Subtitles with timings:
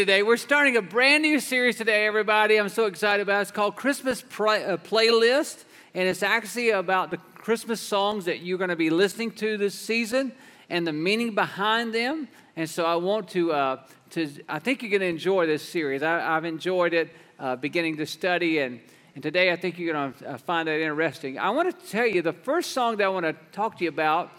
[0.00, 0.22] Today.
[0.22, 2.56] We're starting a brand new series today, everybody.
[2.56, 3.42] I'm so excited about it.
[3.42, 8.56] It's called Christmas Play- uh, Playlist, and it's actually about the Christmas songs that you're
[8.56, 10.32] going to be listening to this season
[10.70, 12.28] and the meaning behind them.
[12.56, 13.82] And so I want to, uh,
[14.12, 16.02] to I think you're going to enjoy this series.
[16.02, 18.80] I, have enjoyed it uh, beginning to study, and,
[19.14, 21.38] and today I think you're going to uh, find it interesting.
[21.38, 23.90] I want to tell you the first song that I want to talk to you
[23.90, 24.32] about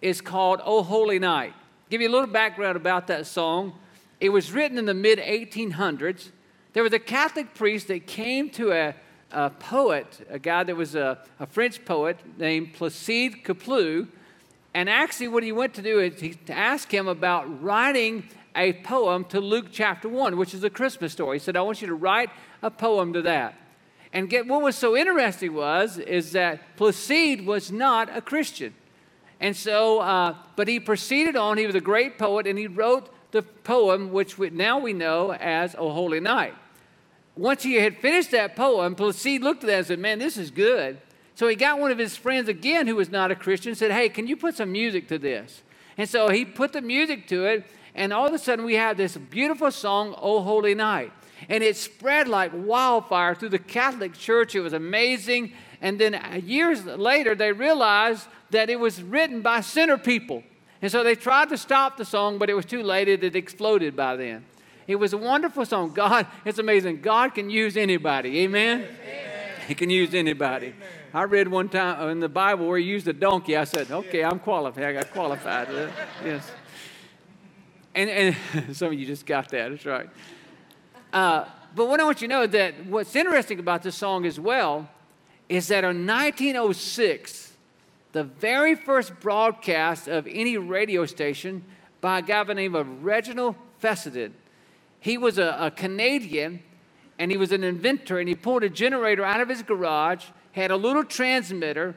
[0.00, 1.52] is called Oh Holy Night.
[1.88, 3.72] Give you a little background about that song.
[4.20, 6.30] It was written in the mid 1800s.
[6.74, 8.94] There was a Catholic priest that came to a,
[9.32, 14.06] a poet, a guy that was a, a French poet named Placide Capelou.
[14.74, 18.74] And actually, what he went to do is he, to ask him about writing a
[18.74, 21.38] poem to Luke chapter 1, which is a Christmas story.
[21.38, 22.30] He said, I want you to write
[22.62, 23.54] a poem to that.
[24.12, 28.74] And get, what was so interesting was is that Placide was not a Christian.
[29.40, 31.56] And so, uh, but he proceeded on.
[31.56, 35.32] He was a great poet, and he wrote the poem, which we, now we know
[35.32, 36.54] as O Holy Night.
[37.36, 40.50] Once he had finished that poem, Placide looked at that and said, Man, this is
[40.50, 41.00] good.
[41.34, 44.08] So he got one of his friends again who was not a Christian, said, Hey,
[44.08, 45.62] can you put some music to this?
[45.96, 47.64] And so he put the music to it,
[47.94, 51.12] and all of a sudden we have this beautiful song, O Holy Night.
[51.48, 54.54] And it spread like wildfire through the Catholic Church.
[54.54, 55.52] It was amazing.
[55.80, 60.42] And then years later, they realized that it was written by sinner people.
[60.82, 63.08] And so they tried to stop the song, but it was too late.
[63.08, 64.44] It had exploded by then.
[64.86, 65.92] It was a wonderful song.
[65.92, 67.00] God, it's amazing.
[67.00, 68.40] God can use anybody.
[68.40, 68.80] Amen?
[68.82, 69.52] Amen.
[69.68, 70.68] He can use anybody.
[70.68, 70.88] Amen.
[71.12, 73.56] I read one time in the Bible where he used a donkey.
[73.56, 74.84] I said, okay, I'm qualified.
[74.84, 75.68] I got qualified.
[76.24, 76.50] yes.
[77.94, 79.70] And, and some of you just got that.
[79.70, 80.08] That's right.
[81.12, 84.24] Uh, but what I want you to know is that what's interesting about this song
[84.24, 84.88] as well
[85.48, 87.49] is that in 1906,
[88.12, 91.64] the very first broadcast of any radio station
[92.00, 94.34] by a guy by the name of Reginald Fessenden.
[94.98, 96.62] He was a, a, Canadian
[97.18, 100.70] and he was an inventor and he pulled a generator out of his garage, had
[100.70, 101.94] a little transmitter,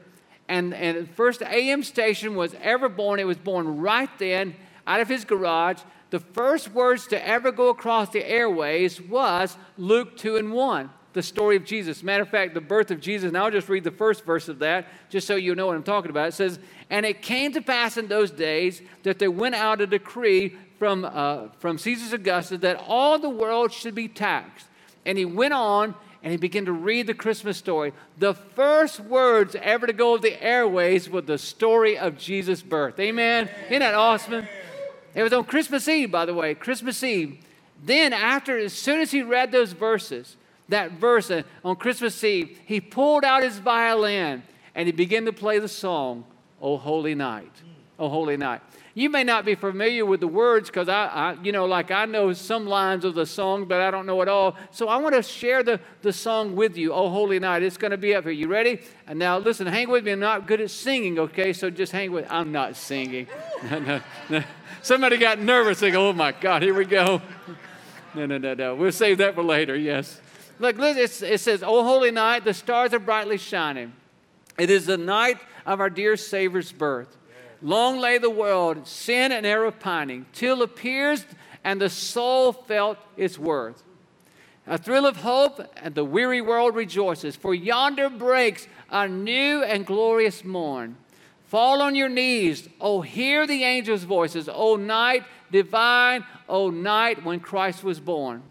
[0.48, 3.18] and, and the first AM station was ever born.
[3.18, 4.54] It was born right then
[4.86, 5.80] out of his garage.
[6.10, 11.22] The first words to ever go across the airways was Luke 2 and 1 the
[11.22, 12.02] story of Jesus.
[12.02, 14.58] Matter of fact, the birth of Jesus, and I'll just read the first verse of
[14.58, 16.28] that, just so you know what I'm talking about.
[16.28, 16.58] It says,
[16.90, 21.04] And it came to pass in those days that there went out a decree from,
[21.04, 24.66] uh, from Caesar Augustus that all the world should be taxed.
[25.06, 27.92] And he went on and he began to read the Christmas story.
[28.18, 32.98] The first words ever to go over the airways were the story of Jesus' birth.
[32.98, 33.48] Amen?
[33.66, 34.46] Isn't that awesome?
[35.14, 37.38] It was on Christmas Eve, by the way, Christmas Eve.
[37.82, 40.36] Then, after, as soon as he read those verses,
[40.68, 44.42] that verse uh, on Christmas Eve, he pulled out his violin
[44.74, 46.24] and he began to play the song,
[46.60, 47.52] Oh Holy Night.
[47.98, 48.60] Oh Holy Night.
[48.96, 52.06] You may not be familiar with the words because I, I, you know, like I
[52.06, 54.56] know some lines of the song, but I don't know it all.
[54.70, 57.64] So I want to share the, the song with you, Oh Holy Night.
[57.64, 58.32] It's going to be up here.
[58.32, 58.80] You ready?
[59.08, 60.12] And now listen, hang with me.
[60.12, 61.52] I'm not good at singing, okay?
[61.52, 63.26] So just hang with I'm not singing.
[64.82, 65.80] Somebody got nervous.
[65.80, 67.20] They go, Oh my God, here we go.
[68.16, 68.76] No, no, no, no.
[68.76, 70.20] We'll save that for later, yes.
[70.58, 73.92] Look, listen it says, O holy night, the stars are brightly shining.
[74.58, 77.16] It is the night of our dear Savior's birth.
[77.60, 81.24] Long lay the world, sin and error pining, till appears
[81.64, 83.82] and the soul felt its worth.
[84.66, 89.84] A thrill of hope, and the weary world rejoices, for yonder breaks a new and
[89.84, 90.96] glorious morn.
[91.46, 97.40] Fall on your knees, oh, hear the angels' voices, O night divine, O night when
[97.40, 98.42] Christ was born.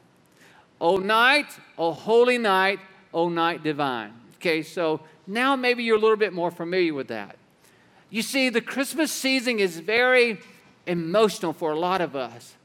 [0.83, 1.47] O night,
[1.77, 2.79] O holy night,
[3.13, 4.11] O night divine.
[4.35, 7.37] Okay, so now maybe you're a little bit more familiar with that.
[8.09, 10.41] You see, the Christmas season is very
[10.85, 12.55] emotional for a lot of us.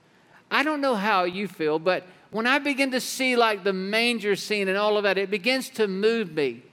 [0.51, 4.35] I don't know how you feel, but when I begin to see like the manger
[4.35, 6.65] scene and all of that, it begins to move me.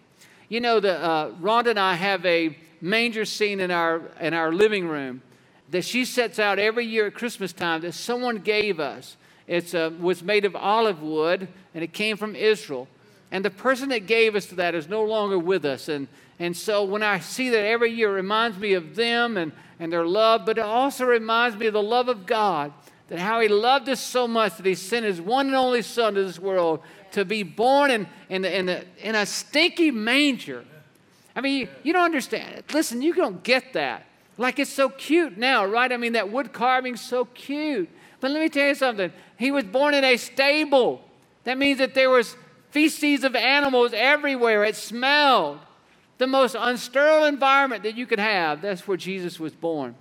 [0.49, 4.51] You know, the, uh, Rhonda and I have a manger scene in our, in our
[4.51, 5.21] living room
[5.69, 9.15] that she sets out every year at Christmas time that someone gave us.
[9.47, 12.87] It uh, was made of olive wood and it came from Israel.
[13.31, 15.89] And the person that gave us that is no longer with us.
[15.89, 16.07] And,
[16.39, 19.91] and so when I see that every year, it reminds me of them and, and
[19.91, 22.71] their love, but it also reminds me of the love of God,
[23.09, 26.13] that how He loved us so much that He sent His one and only Son
[26.13, 26.81] to this world
[27.11, 30.63] to be born in, in, in, a, in a stinky manger.
[31.35, 32.73] I mean, you, you don't understand it.
[32.73, 34.05] Listen, you don't get that.
[34.37, 35.91] Like it's so cute now, right?
[35.91, 37.89] I mean, that wood carving's so cute.
[38.25, 39.13] But let me tell you something.
[39.37, 40.99] He was born in a stable.
[41.43, 42.35] That means that there was
[42.71, 44.63] feces of animals everywhere.
[44.63, 45.59] It smelled.
[46.17, 48.63] The most unsterile environment that you could have.
[48.63, 49.93] That's where Jesus was born.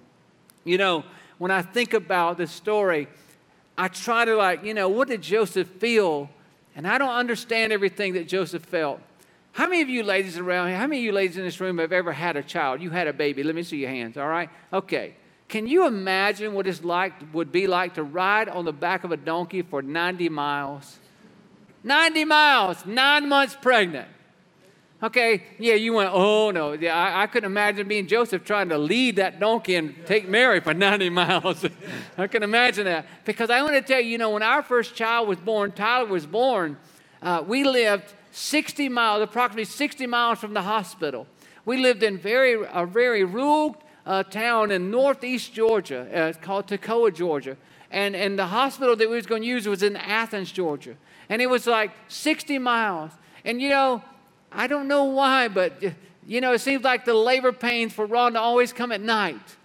[0.64, 1.04] You know,
[1.36, 3.08] when I think about this story,
[3.76, 6.30] I try to like, you know, what did Joseph feel?
[6.74, 9.02] And I don't understand everything that Joseph felt.
[9.52, 11.76] How many of you ladies around here, how many of you ladies in this room
[11.76, 12.80] have ever had a child?
[12.80, 13.42] You had a baby.
[13.42, 14.48] Let me see your hands, all right?
[14.72, 15.14] Okay.
[15.54, 19.12] Can you imagine what it's like would be like to ride on the back of
[19.12, 20.98] a donkey for 90 miles?
[21.84, 24.08] 90 miles, nine months pregnant.
[25.00, 26.72] Okay, yeah, you went, oh no.
[26.72, 30.58] Yeah, I, I, couldn't imagine being Joseph trying to lead that donkey and take Mary
[30.58, 31.64] for 90 miles.
[32.18, 33.06] I can imagine that.
[33.24, 36.08] Because I want to tell you, you know, when our first child was born, Tyler
[36.08, 36.76] was born,
[37.22, 41.28] uh, we lived 60 miles, approximately 60 miles from the hospital.
[41.64, 47.14] We lived in very, a very rural uh, town in northeast Georgia uh, called Toccoa,
[47.14, 47.56] Georgia.
[47.90, 50.96] And, and the hospital that we was going to use was in Athens, Georgia.
[51.28, 53.12] And it was like 60 miles.
[53.44, 54.02] And you know,
[54.50, 55.82] I don't know why, but
[56.26, 59.56] you know, it seems like the labor pains for Rhonda always come at night.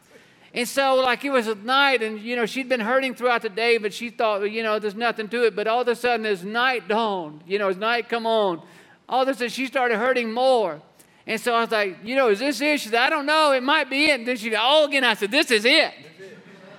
[0.54, 3.50] And so, like, it was at night, and, you know, she'd been hurting throughout the
[3.50, 5.56] day, but she thought, you know, there's nothing to it.
[5.56, 8.62] But all of a sudden, as night dawned, you know, as night come on,
[9.08, 10.82] all of a sudden, she started hurting more.
[11.30, 12.82] And so I was like, you know, is this it?
[12.82, 13.54] She said, I don't know.
[13.54, 14.20] It might be it.
[14.20, 15.06] And then she said, oh, again.
[15.06, 15.94] I said, this is it.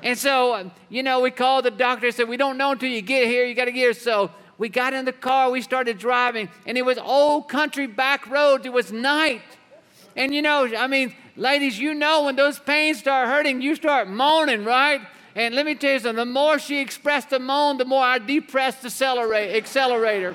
[0.02, 3.00] And so, you know, we called the doctor and said, we don't know until you
[3.00, 3.46] get here.
[3.46, 3.94] You got to get here.
[3.94, 5.50] So we got in the car.
[5.50, 6.50] We started driving.
[6.66, 8.66] And it was old country back roads.
[8.66, 9.42] It was night.
[10.16, 14.08] And, you know, I mean, Ladies, you know when those pains start hurting, you start
[14.08, 15.00] moaning, right?
[15.34, 18.18] And let me tell you something the more she expressed the moan, the more I
[18.18, 20.34] depressed the accelerator.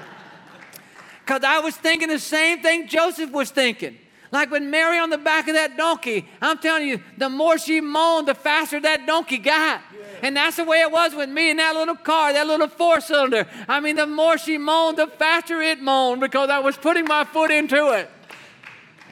[1.20, 4.00] Because I was thinking the same thing Joseph was thinking.
[4.36, 7.80] Like when Mary on the back of that donkey, I'm telling you, the more she
[7.80, 9.80] moaned, the faster that donkey got.
[10.22, 13.00] And that's the way it was with me in that little car, that little four
[13.00, 13.48] cylinder.
[13.70, 17.24] I mean, the more she moaned, the faster it moaned because I was putting my
[17.24, 18.12] foot into it.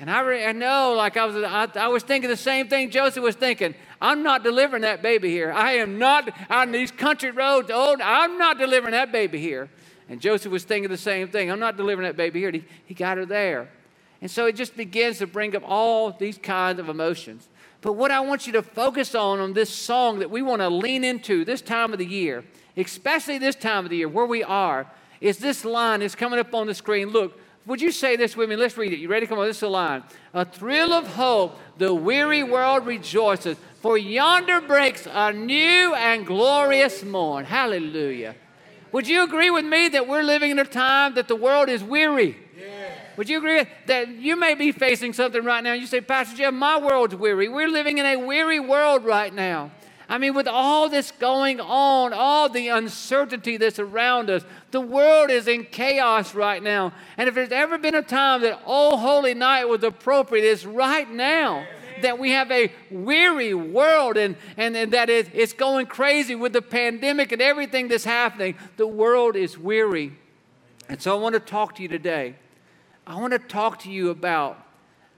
[0.01, 2.91] And I, re- I know, like I was, I, I was thinking the same thing
[2.91, 3.75] Joseph was thinking.
[4.01, 5.53] I'm not delivering that baby here.
[5.53, 7.71] I am not on these country roads.
[7.73, 9.69] Oh, I'm not delivering that baby here.
[10.09, 11.49] And Joseph was thinking the same thing.
[11.49, 12.51] I'm not delivering that baby here.
[12.51, 13.69] He, he got her there.
[14.23, 17.49] And so it just begins to bring up all these kinds of emotions.
[17.81, 20.69] But what I want you to focus on on this song that we want to
[20.69, 22.45] lean into this time of the year,
[22.77, 24.89] especially this time of the year where we are,
[25.19, 27.09] is this line is coming up on the screen.
[27.09, 28.55] Look, would you say this with me?
[28.55, 28.99] Let's read it.
[28.99, 29.25] You ready?
[29.25, 30.03] To come on, this is a line.
[30.33, 37.03] A thrill of hope, the weary world rejoices, for yonder breaks a new and glorious
[37.03, 37.43] morn.
[37.43, 38.35] Hallelujah.
[38.93, 41.83] Would you agree with me that we're living in a time that the world is
[41.83, 42.37] weary?
[43.17, 45.73] Would you agree that you may be facing something right now?
[45.73, 47.47] You say, Pastor Jeff, my world's weary.
[47.47, 49.71] We're living in a weary world right now.
[50.09, 55.29] I mean, with all this going on, all the uncertainty that's around us, the world
[55.29, 56.93] is in chaos right now.
[57.17, 61.09] And if there's ever been a time that Oh Holy Night was appropriate, it's right
[61.09, 61.65] now.
[62.01, 66.51] That we have a weary world and, and, and that it, it's going crazy with
[66.51, 68.55] the pandemic and everything that's happening.
[68.77, 70.17] The world is weary.
[70.89, 72.35] And so I want to talk to you today.
[73.05, 74.65] I want to talk to you about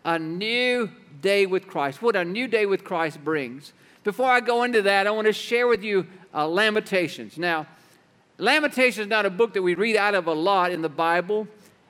[0.04, 0.90] a new
[1.22, 3.74] day with Christ, what a new day with Christ brings.
[4.04, 7.38] Before I go into that, I want to share with you uh, Lamentations.
[7.38, 7.68] Now,
[8.38, 11.48] Lamentations is not a book that we read out of a lot in the Bible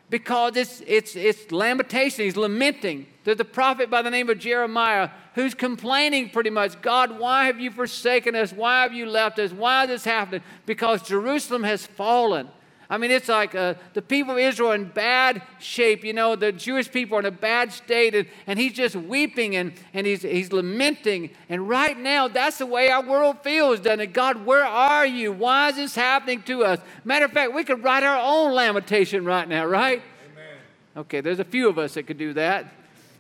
[0.09, 2.25] because it's, it's, it's lamentation.
[2.25, 3.07] He's lamenting.
[3.23, 7.59] There's a prophet by the name of Jeremiah who's complaining pretty much God, why have
[7.59, 8.53] you forsaken us?
[8.53, 9.51] Why have you left us?
[9.51, 10.41] Why is this happening?
[10.65, 12.49] Because Jerusalem has fallen.
[12.89, 16.03] I mean, it's like uh, the people of Israel in bad shape.
[16.03, 19.55] You know, the Jewish people are in a bad state, and, and he's just weeping
[19.55, 21.31] and, and he's, he's lamenting.
[21.49, 24.13] And right now, that's the way our world feels, doesn't it?
[24.13, 25.31] God, where are you?
[25.31, 26.79] Why is this happening to us?
[27.03, 30.03] Matter of fact, we could write our own lamentation right now, right?
[30.31, 30.57] Amen.
[30.97, 32.71] Okay, there's a few of us that could do that.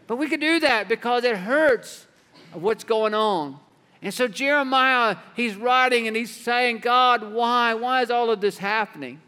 [0.07, 2.05] But we could do that because it hurts
[2.53, 3.59] what's going on.
[4.01, 7.73] And so Jeremiah, he's writing and he's saying, God, why?
[7.73, 9.19] Why is all of this happening?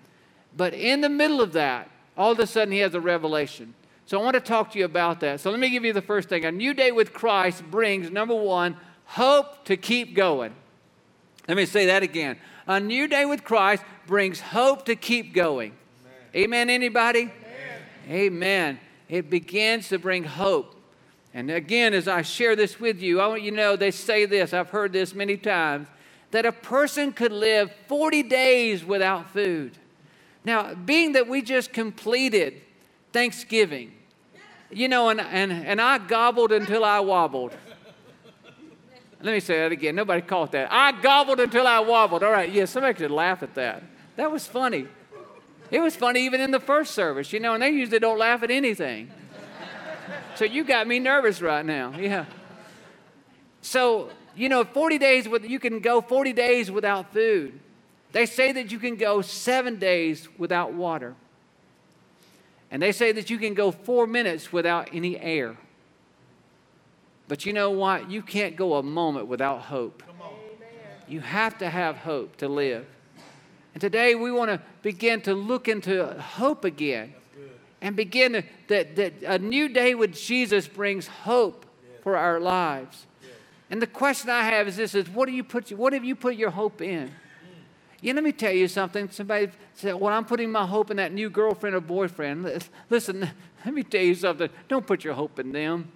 [0.58, 3.76] But in the middle of that, all of a sudden he has a revelation.
[4.08, 5.40] So I want to talk to you about that.
[5.40, 6.46] So let me give you the first thing.
[6.46, 10.54] A new day with Christ brings, number one, hope to keep going.
[11.48, 12.38] Let me say that again.
[12.66, 15.74] A new day with Christ brings hope to keep going.
[16.36, 17.22] Amen, Amen anybody?
[17.22, 17.82] Amen.
[18.10, 18.80] Amen.
[19.10, 20.76] It begins to bring hope.
[21.34, 24.26] And again, as I share this with you, I want you to know they say
[24.26, 25.88] this, I've heard this many times,
[26.32, 29.78] that a person could live 40 days without food.
[30.48, 32.62] Now, being that we just completed
[33.12, 33.92] Thanksgiving,
[34.72, 37.52] you know, and, and, and I gobbled until I wobbled.
[39.22, 39.94] Let me say that again.
[39.96, 40.72] Nobody caught that.
[40.72, 42.24] I gobbled until I wobbled.
[42.24, 43.84] All right, yeah, somebody could laugh at that.
[44.16, 44.88] That was funny.
[45.70, 48.42] It was funny even in the first service, you know, and they usually don't laugh
[48.42, 49.12] at anything.
[50.36, 51.94] So you got me nervous right now.
[52.00, 52.24] Yeah.
[53.60, 57.60] So, you know, 40 days with you can go 40 days without food.
[58.12, 61.16] They say that you can go 7 days without water.
[62.72, 65.58] And they say that you can go 4 minutes without any air.
[67.28, 68.10] But you know what?
[68.10, 70.04] You can't go a moment without hope.
[71.08, 72.86] You have to have hope to live.
[73.74, 77.14] And today we want to begin to look into hope again
[77.82, 81.66] and begin to, that, that a new day with Jesus brings hope
[82.02, 83.06] for our lives.
[83.70, 86.16] And the question I have is this is what do you put what have you
[86.16, 87.12] put your hope in?
[88.02, 89.10] Yeah, let me tell you something.
[89.10, 92.70] Somebody said, Well, I'm putting my hope in that new girlfriend or boyfriend.
[92.90, 93.30] Listen,
[93.66, 94.50] let me tell you something.
[94.68, 95.92] Don't put your hope in them.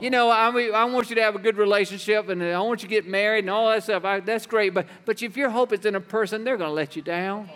[0.00, 2.82] You know, I, I want you to have a good relationship and uh, I want
[2.82, 4.04] you to get married and all that stuff.
[4.04, 4.74] I, that's great.
[4.74, 7.48] But, but if your hope is in a person, they're going to let you down.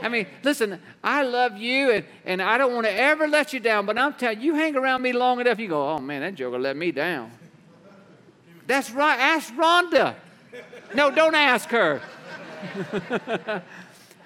[0.00, 3.60] I mean, listen, I love you and, and I don't want to ever let you
[3.60, 6.22] down, but I'm telling you, you hang around me long enough, you go, oh man,
[6.22, 7.30] that joker let me down.
[8.66, 9.18] That's right.
[9.18, 10.14] Ask Rhonda.
[10.94, 12.00] No, don't ask her.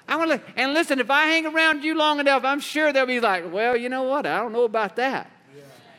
[0.08, 3.06] I want to, and listen, if I hang around you long enough, I'm sure they'll
[3.06, 4.24] be like, well, you know what?
[4.24, 5.30] I don't know about that.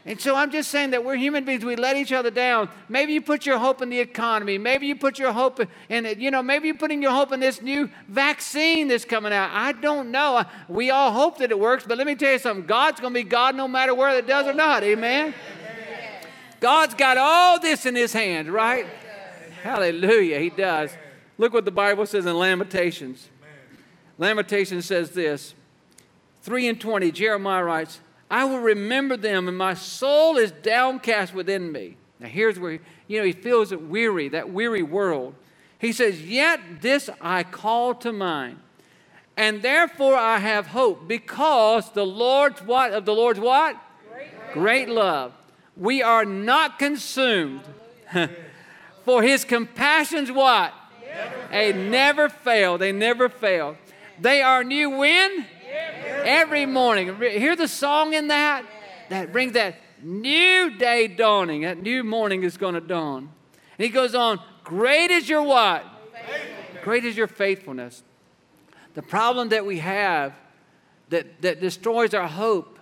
[0.08, 1.66] And so I'm just saying that we're human beings.
[1.66, 2.70] We let each other down.
[2.88, 4.58] Maybe you put your hope in the economy.
[4.58, 7.42] Maybe you put your hope in, it, you know, maybe you're putting your hope in
[7.42, 9.50] this new vaccine that's coming out.
[9.52, 10.46] I don't know.
[10.70, 12.66] We all hope that it works, but let me tell you something.
[12.66, 14.82] God's going to be God no matter whether it does or not.
[14.82, 15.34] Amen?
[16.62, 18.88] God's got all this in his hand, right?
[19.62, 20.40] Hallelujah.
[20.40, 20.92] He does.
[21.38, 23.30] Look what the Bible says in Lamentations.
[24.18, 25.54] Lamentations says this
[26.42, 31.72] 3 and 20, Jeremiah writes, I will remember them, and my soul is downcast within
[31.72, 31.98] me.
[32.20, 35.36] Now, here's where, you know, he feels it weary, that weary world.
[35.80, 38.60] He says, Yet this I call to mind,
[39.38, 42.92] and therefore I have hope, because the Lord's what?
[42.92, 43.78] Of the Lord's what?
[44.12, 45.34] Great, Great love.
[45.78, 47.62] We are not consumed.
[49.06, 50.74] For his compassions what?
[51.52, 52.78] They never fail.
[52.78, 53.78] They never fail.
[54.20, 55.46] They are new when?
[56.24, 57.16] Every morning.
[57.20, 58.66] Hear the song in that?
[59.10, 61.62] That brings that new day dawning.
[61.62, 63.30] That new morning is going to dawn.
[63.78, 65.86] And he goes on, Great is your what?
[66.84, 68.04] Great is your faithfulness.
[68.96, 70.34] The problem that we have
[71.10, 72.80] that, that destroys our hope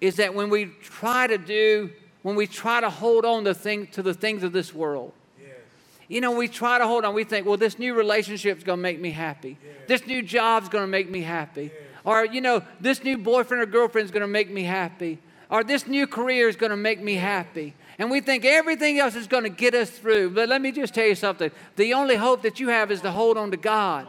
[0.00, 1.90] is that when we try to do,
[2.22, 5.12] when we try to hold on to, thing, to the things of this world,
[6.08, 7.14] you know, we try to hold on.
[7.14, 9.58] We think, well, this new relationship is going to make me happy.
[9.86, 11.70] This new job is going to make me happy.
[12.04, 15.18] Or, you know, this new boyfriend or girlfriend is going to make me happy.
[15.50, 17.74] Or this new career is going to make me happy.
[17.98, 20.30] And we think everything else is going to get us through.
[20.30, 21.50] But let me just tell you something.
[21.76, 24.06] The only hope that you have is to hold on to God.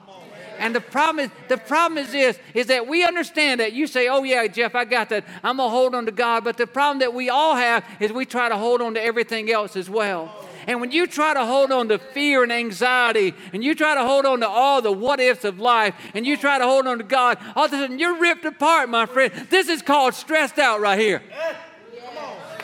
[0.59, 4.09] And the problem is, the problem is this, is that we understand that you say,
[4.09, 5.25] oh yeah, Jeff, I got that.
[5.41, 6.43] I'm gonna hold on to God.
[6.43, 9.49] But the problem that we all have is we try to hold on to everything
[9.49, 10.48] else as well.
[10.69, 14.05] And when you try to hold on to fear and anxiety, and you try to
[14.05, 16.99] hold on to all the what ifs of life, and you try to hold on
[16.99, 19.33] to God, all of a sudden you're ripped apart, my friend.
[19.49, 21.23] This is called stressed out right here.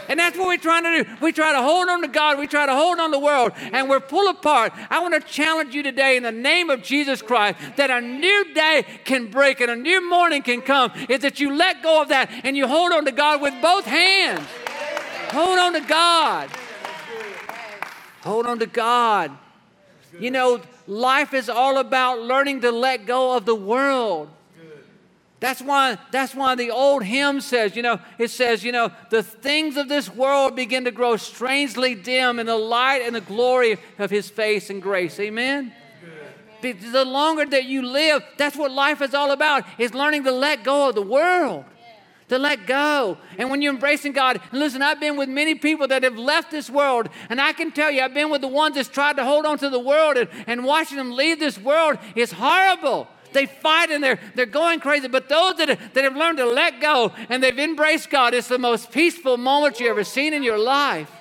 [0.08, 1.10] And that's what we're trying to do.
[1.20, 2.38] We try to hold on to God.
[2.38, 4.72] We try to hold on to the world, and we're pull apart.
[4.92, 8.54] I want to challenge you today in the name of Jesus Christ that a new
[8.54, 10.92] day can break and a new morning can come.
[11.10, 13.86] Is that you let go of that and you hold on to God with both
[13.86, 14.46] hands.
[15.32, 16.52] Hold on to God.
[18.26, 19.32] Hold on to God.
[20.20, 24.30] You know, life is all about learning to let go of the world.
[25.42, 29.22] That's why, that's why the old hymn says, you know, it says, you know, the
[29.22, 33.78] things of this world begin to grow strangely dim in the light and the glory
[34.00, 35.20] of his face and grace.
[35.20, 35.72] Amen?
[36.62, 40.64] The longer that you live, that's what life is all about, is learning to let
[40.64, 41.66] go of the world
[42.30, 43.18] to let go.
[43.38, 46.70] And when you're embracing God, listen, I've been with many people that have left this
[46.70, 49.46] world, and I can tell you, I've been with the ones that's tried to hold
[49.46, 53.08] on to the world, and, and watching them leave this world is horrible.
[53.34, 55.10] They fight and they're, they're going crazy.
[55.10, 58.58] But those that, that have learned to let go and they've embraced God, it's the
[58.58, 61.12] most peaceful moment you ever seen in your life.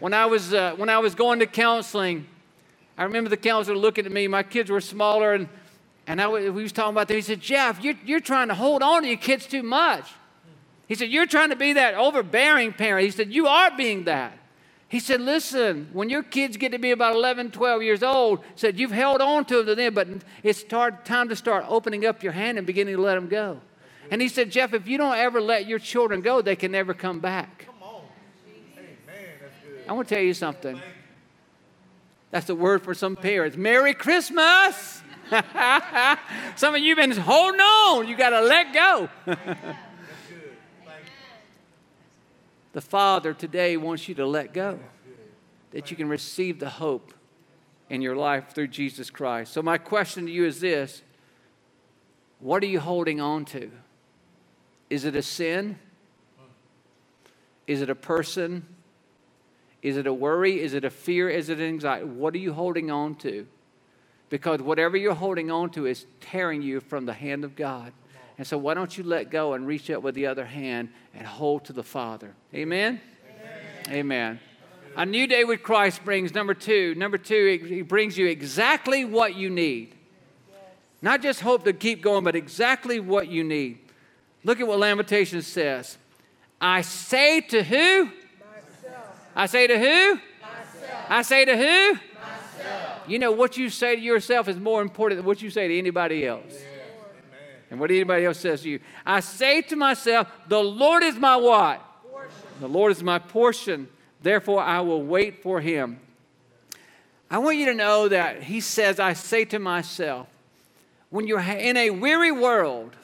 [0.00, 2.26] When I was, uh, when I was going to counseling,
[2.96, 4.26] I remember the counselor looking at me.
[4.26, 5.48] My kids were smaller, and
[6.06, 7.14] and I, we was talking about that.
[7.14, 10.08] He said, Jeff, you're, you're trying to hold on to your kids too much.
[10.86, 13.04] He said, You're trying to be that overbearing parent.
[13.04, 14.38] He said, You are being that.
[14.88, 18.78] He said, Listen, when your kids get to be about 11, 12 years old, said,
[18.78, 20.08] You've held on to them then, but
[20.44, 23.60] it's start, time to start opening up your hand and beginning to let them go.
[24.10, 26.94] And he said, Jeff, if you don't ever let your children go, they can never
[26.94, 27.66] come back.
[27.66, 28.02] Come on.
[29.88, 30.80] I want to tell you something.
[32.30, 33.56] That's the word for some parents.
[33.56, 34.95] Merry Christmas.
[36.56, 38.06] some of you have been holding on.
[38.06, 39.08] You got to let go.
[42.72, 44.78] the Father today wants you to let go,
[45.72, 47.12] that you can receive the hope
[47.90, 49.52] in your life through Jesus Christ.
[49.52, 51.02] So, my question to you is this
[52.38, 53.70] What are you holding on to?
[54.90, 55.78] Is it a sin?
[57.66, 58.64] Is it a person?
[59.82, 60.60] Is it a worry?
[60.60, 61.28] Is it a fear?
[61.28, 62.04] Is it an anxiety?
[62.04, 63.46] What are you holding on to?
[64.36, 67.94] Because whatever you're holding on to is tearing you from the hand of God.
[68.36, 71.26] And so, why don't you let go and reach out with the other hand and
[71.26, 72.34] hold to the Father?
[72.52, 73.00] Amen?
[73.88, 73.98] Amen.
[73.98, 74.40] Amen.
[74.94, 76.94] A new day with Christ brings number two.
[76.96, 79.94] Number two, he brings you exactly what you need.
[81.00, 83.78] Not just hope to keep going, but exactly what you need.
[84.44, 85.96] Look at what Lamentations says.
[86.60, 88.04] I say to who?
[88.04, 89.06] Myself.
[89.34, 90.20] I say to who?
[90.42, 91.06] Myself.
[91.08, 91.98] I say to who?
[93.08, 95.78] You know, what you say to yourself is more important than what you say to
[95.78, 96.44] anybody else.
[96.50, 96.76] Yeah.
[97.70, 98.80] And what anybody else says to you.
[99.04, 101.82] I say to myself, the Lord is my what?
[102.10, 102.30] Portion.
[102.60, 103.88] The Lord is my portion.
[104.22, 105.98] Therefore, I will wait for him.
[107.28, 110.28] I want you to know that he says, I say to myself,
[111.10, 112.94] when you're in a weary world,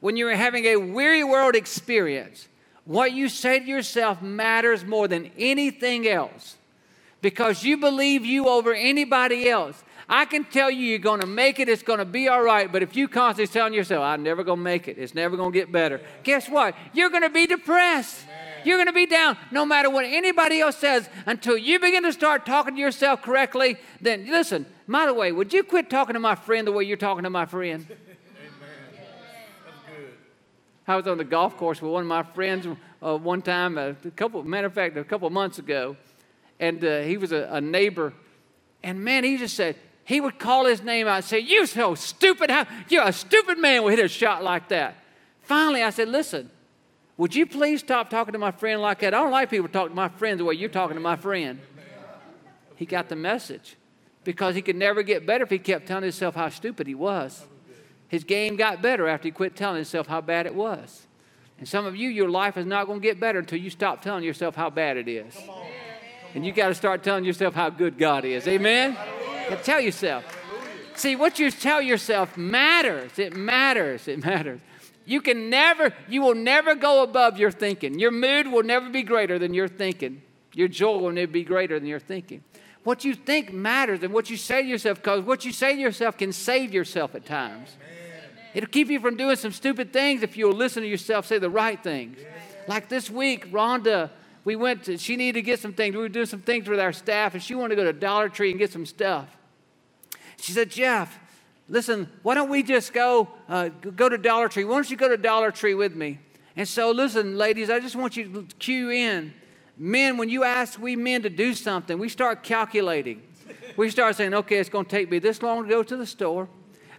[0.00, 2.48] when you're having a weary world experience,
[2.84, 6.56] what you say to yourself matters more than anything else
[7.26, 9.82] because you believe you over anybody else.
[10.08, 12.70] I can tell you you're going to make it, it's going to be all right,
[12.70, 15.50] but if you constantly telling yourself, I'm never going to make it, it's never going
[15.50, 16.76] to get better, guess what?
[16.92, 18.24] You're going to be depressed.
[18.64, 22.12] You're going to be down no matter what anybody else says until you begin to
[22.12, 23.76] start talking to yourself correctly.
[24.00, 26.96] Then, listen, by the way, would you quit talking to my friend the way you're
[26.96, 27.88] talking to my friend?
[30.86, 32.68] I was on the golf course with one of my friends
[33.02, 35.96] uh, one time, a couple, matter of fact, a couple months ago,
[36.58, 38.12] and uh, he was a, a, neighbor,
[38.82, 41.94] and man, he just said he would call his name out and say, "You so
[41.94, 42.50] stupid!
[42.50, 44.96] How you're a stupid man will hit a shot like that."
[45.42, 46.50] Finally, I said, "Listen,
[47.16, 49.14] would you please stop talking to my friend like that?
[49.14, 51.60] I don't like people talking to my friends the way you're talking to my friend."
[52.76, 53.76] He got the message
[54.22, 57.44] because he could never get better if he kept telling himself how stupid he was.
[58.08, 61.06] His game got better after he quit telling himself how bad it was.
[61.58, 64.02] And some of you, your life is not going to get better until you stop
[64.02, 65.34] telling yourself how bad it is.
[66.36, 68.46] And you got to start telling yourself how good God is.
[68.46, 68.94] Amen?
[69.48, 70.22] You tell yourself.
[70.94, 73.18] See, what you tell yourself matters.
[73.18, 74.06] It matters.
[74.06, 74.60] It matters.
[75.06, 77.98] You can never, you will never go above your thinking.
[77.98, 80.20] Your mood will never be greater than your thinking.
[80.52, 82.44] Your joy will never be greater than your thinking.
[82.84, 85.80] What you think matters and what you say to yourself, because what you say to
[85.80, 87.78] yourself can save yourself at times.
[88.52, 91.48] It'll keep you from doing some stupid things if you'll listen to yourself say the
[91.48, 92.18] right things.
[92.68, 94.10] Like this week, Rhonda,
[94.46, 95.96] we went to, she needed to get some things.
[95.96, 98.28] We were doing some things with our staff, and she wanted to go to Dollar
[98.28, 99.36] Tree and get some stuff.
[100.36, 101.18] She said, Jeff,
[101.68, 104.62] listen, why don't we just go, uh, go to Dollar Tree?
[104.62, 106.20] Why don't you go to Dollar Tree with me?
[106.54, 109.34] And so, listen, ladies, I just want you to cue in.
[109.76, 113.22] Men, when you ask we men to do something, we start calculating.
[113.76, 116.06] We start saying, okay, it's going to take me this long to go to the
[116.06, 116.48] store.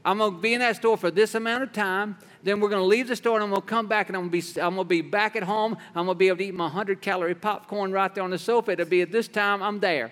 [0.03, 2.17] I'm going to be in that store for this amount of time.
[2.43, 4.29] Then we're going to leave the store and I'm going to come back and I'm
[4.29, 5.77] going to be, I'm going to be back at home.
[5.95, 8.37] I'm going to be able to eat my 100 calorie popcorn right there on the
[8.37, 8.71] sofa.
[8.71, 10.11] It'll be at this time, I'm there.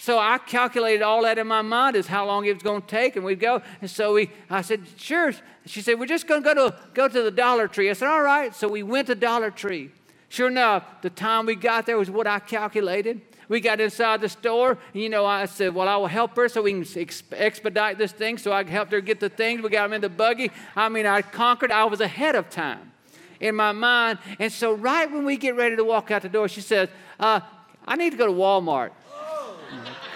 [0.00, 2.86] So I calculated all that in my mind as how long it was going to
[2.86, 3.62] take, and we'd go.
[3.80, 5.32] And so we, I said, sure.
[5.66, 7.90] She said, we're just going to go to go to the Dollar Tree.
[7.90, 8.54] I said, all right.
[8.54, 9.90] So we went to Dollar Tree.
[10.30, 13.20] Sure enough, the time we got there was what I calculated.
[13.48, 14.78] We got inside the store.
[14.92, 18.38] You know, I said, Well, I will help her so we can expedite this thing
[18.38, 19.62] so I can help her get the things.
[19.62, 20.50] We got them in the buggy.
[20.76, 21.72] I mean, I conquered.
[21.72, 22.92] I was ahead of time
[23.40, 24.18] in my mind.
[24.38, 27.40] And so, right when we get ready to walk out the door, she says, uh,
[27.86, 28.90] I need to go to Walmart.
[29.10, 29.58] Oh.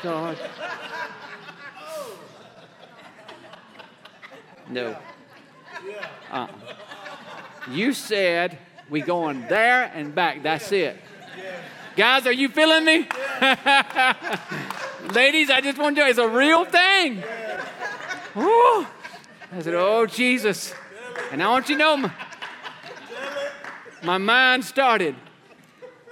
[0.03, 0.38] God.
[4.68, 4.97] No.
[6.31, 6.49] Uh-uh.
[7.71, 8.59] You said
[8.90, 10.42] we going there and back.
[10.42, 10.97] That's it.
[11.94, 13.07] Guys, are you feeling me?
[15.12, 17.22] Ladies, I just want to tell you, it's a real thing.
[18.35, 18.87] I
[19.61, 20.72] said, Oh, Jesus.
[21.31, 22.12] And I want you to know, my,
[24.02, 25.14] my mind started.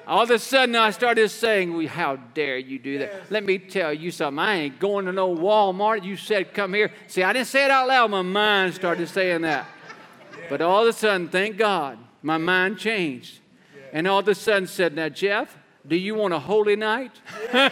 [0.07, 3.31] All of a sudden, I started saying, well, How dare you do that?
[3.31, 4.39] Let me tell you something.
[4.39, 6.05] I ain't going to no Walmart.
[6.05, 6.93] You said, Come here.
[7.07, 8.11] See, I didn't say it out loud.
[8.11, 9.67] My mind started saying that.
[10.51, 13.39] But all of a sudden, thank God, My mind changed.
[13.95, 15.57] And all of a sudden said, Now, Jeff,
[15.91, 17.11] do you want a holy night?
[17.53, 17.69] I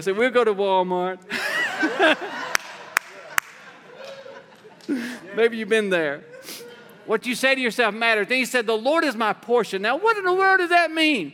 [0.00, 1.20] said, We'll go to Walmart.
[5.36, 6.24] Maybe you've been there.
[7.06, 8.26] What you say to yourself matters.
[8.26, 9.80] Then he said, The Lord is my portion.
[9.80, 11.32] Now, what in the world does that mean?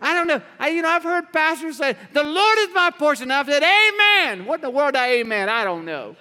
[0.00, 0.40] I don't know.
[0.60, 3.32] I, you know, I've heard pastors say, The Lord is my portion.
[3.32, 4.46] I've said, Amen.
[4.46, 5.48] What in the world, I amen?
[5.48, 6.14] I don't know.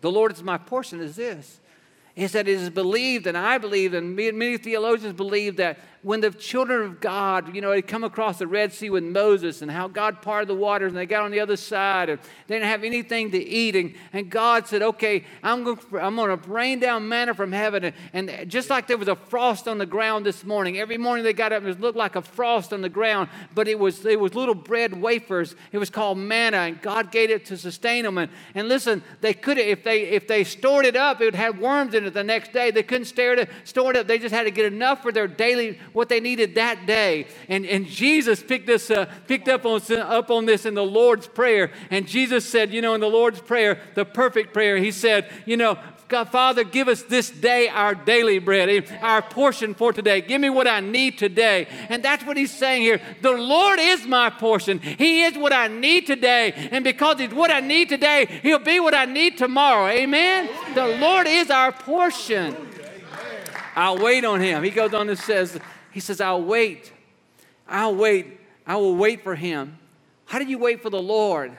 [0.00, 1.60] The Lord is my portion is this.
[2.14, 6.32] He said it is believed, and I believe, and many theologians believe that when the
[6.32, 9.86] children of God, you know, they come across the Red Sea with Moses and how
[9.86, 12.82] God parted the waters and they got on the other side and they didn't have
[12.82, 13.76] anything to eat.
[13.76, 17.84] And, and God said, okay, I'm going, I'm to rain down manna from heaven.
[17.84, 17.94] And,
[18.30, 21.32] and just like there was a frost on the ground this morning, every morning they
[21.32, 24.18] got up and it looked like a frost on the ground, but it was, it
[24.18, 25.54] was little bread wafers.
[25.70, 28.18] It was called manna and God gave it to sustain them.
[28.18, 31.60] And, and listen, they could if they, if they stored it up, it would have
[31.60, 32.72] worms in it the next day.
[32.72, 34.08] They couldn't store it, store it up.
[34.08, 37.26] They just had to get enough for their daily what they needed that day.
[37.48, 41.26] And, and Jesus picked, this, uh, picked up, on, up on this in the Lord's
[41.26, 41.72] Prayer.
[41.90, 45.56] And Jesus said, you know, in the Lord's Prayer, the perfect prayer, he said, you
[45.56, 45.78] know,
[46.12, 50.20] God, Father, give us this day our daily bread, eh, our portion for today.
[50.20, 51.66] Give me what I need today.
[51.88, 53.00] And that's what he's saying here.
[53.22, 54.78] The Lord is my portion.
[54.78, 56.52] He is what I need today.
[56.70, 59.86] And because he's what I need today, he'll be what I need tomorrow.
[59.86, 60.50] Amen?
[60.74, 62.54] The Lord is our portion.
[63.74, 64.62] I'll wait on him.
[64.62, 65.58] He goes on and says,
[65.92, 66.92] He says, I'll wait.
[67.68, 68.40] I'll wait.
[68.66, 69.78] I will wait for him.
[70.26, 71.52] How do you wait for the Lord?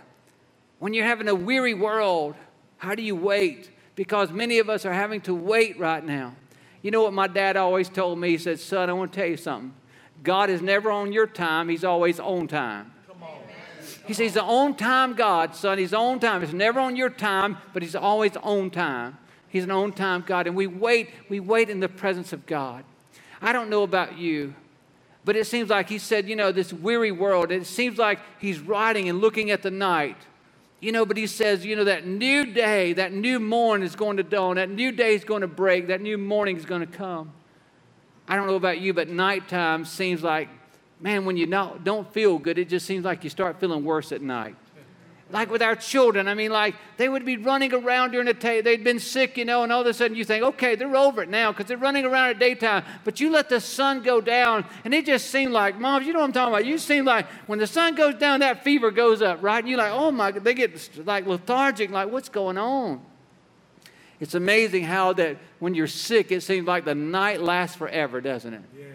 [0.79, 2.35] When you're having a weary world,
[2.77, 3.69] how do you wait?
[3.95, 6.35] Because many of us are having to wait right now.
[6.81, 8.29] You know what my dad always told me?
[8.29, 9.73] He said, Son, I want to tell you something.
[10.23, 12.91] God is never on your time, He's always on time.
[14.05, 15.77] He says, He's the on time God, son.
[15.77, 16.43] He's on time.
[16.43, 19.17] It's never on your time, but He's always on time.
[19.47, 20.47] He's an on time God.
[20.47, 22.83] And we wait, we wait in the presence of God.
[23.43, 24.55] I don't know about you,
[25.25, 28.59] but it seems like he said, you know, this weary world, it seems like he's
[28.59, 30.17] riding and looking at the night.
[30.79, 34.17] You know, but he says, you know, that new day, that new morn is going
[34.17, 36.87] to dawn, that new day is going to break, that new morning is going to
[36.87, 37.31] come.
[38.27, 40.49] I don't know about you, but nighttime seems like,
[40.99, 44.11] man, when you not, don't feel good, it just seems like you start feeling worse
[44.11, 44.55] at night
[45.31, 46.27] like with our children.
[46.27, 48.61] I mean, like they would be running around during the day.
[48.61, 51.23] They'd been sick, you know, and all of a sudden you think, okay, they're over
[51.23, 52.83] it now because they're running around at daytime.
[53.03, 56.19] But you let the sun go down, and it just seemed like, moms, you know
[56.19, 56.65] what I'm talking about?
[56.65, 59.59] You seem like when the sun goes down, that fever goes up, right?
[59.59, 63.01] And you're like, oh my, they get like lethargic, like what's going on?
[64.19, 68.53] It's amazing how that when you're sick, it seems like the night lasts forever, doesn't
[68.53, 68.61] it?
[68.77, 68.85] Yeah.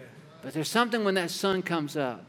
[0.41, 2.23] But there's something when that sun comes up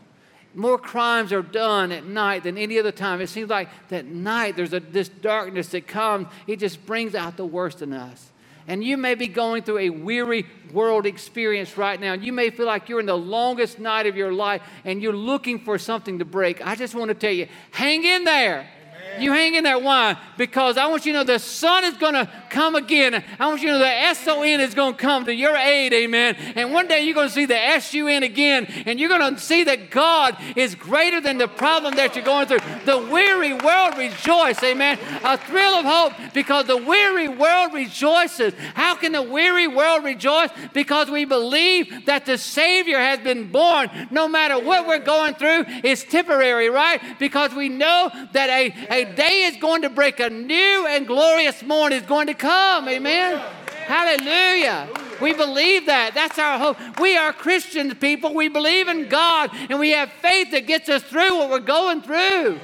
[0.55, 3.21] more crimes are done at night than any other time.
[3.21, 7.37] It seems like that night there's a, this darkness that comes, it just brings out
[7.37, 8.31] the worst in us.
[8.67, 12.13] And you may be going through a weary world experience right now.
[12.13, 15.59] You may feel like you're in the longest night of your life and you're looking
[15.59, 16.65] for something to break.
[16.65, 18.69] I just want to tell you hang in there.
[19.19, 19.79] You hang in there.
[19.79, 20.17] Why?
[20.37, 23.23] Because I want you to know the sun is going to come again.
[23.39, 25.93] I want you to know the S-O-N is going to come to your aid.
[25.93, 26.37] Amen.
[26.57, 28.67] And one day you're going to see the S-U-N again.
[28.87, 32.47] And you're going to see that God is greater than the problem that you're going
[32.47, 32.61] through.
[32.87, 34.63] The weary world rejoices.
[34.63, 34.99] Amen.
[35.25, 38.55] A thrill of hope because the weary world rejoices.
[38.75, 40.51] How can the weary world rejoice?
[40.73, 43.91] Because we believe that the Savior has been born.
[44.11, 47.01] No matter what we're going through, it's temporary, right?
[47.19, 51.63] Because we know that a, a day is going to break, a new and glorious
[51.63, 52.89] morning is going to come.
[52.89, 53.43] Amen.
[53.87, 54.89] Hallelujah.
[55.21, 56.15] We believe that.
[56.15, 57.01] That's our hope.
[57.01, 58.35] We are Christian people.
[58.35, 62.03] We believe in God and we have faith that gets us through what we're going
[62.03, 62.61] through.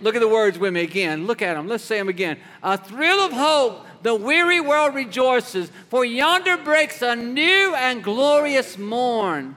[0.00, 1.26] Look at the words with me again.
[1.26, 1.66] Look at them.
[1.66, 2.38] Let's say them again.
[2.62, 3.86] A thrill of hope.
[4.02, 9.56] The weary world rejoices, for yonder breaks a new and glorious morn.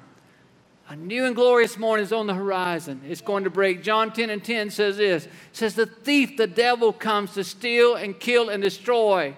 [0.93, 3.01] A new and glorious morning is on the horizon.
[3.09, 3.81] It's going to break.
[3.81, 8.19] John 10 and 10 says this says, The thief, the devil, comes to steal and
[8.19, 9.35] kill and destroy.